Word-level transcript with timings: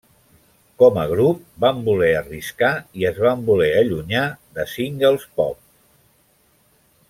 Com 0.83 0.95
a 1.01 1.03
grup 1.11 1.43
van 1.65 1.83
voler 1.89 2.09
arriscar 2.21 2.71
i 3.01 3.07
es 3.11 3.21
van 3.27 3.45
voler 3.53 3.69
allunyar 3.83 4.25
de 4.57 4.69
singles 4.75 5.29
pop. 5.41 5.63